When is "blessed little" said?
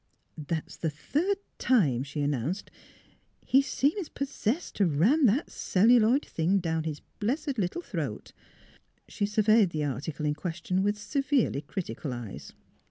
7.19-7.83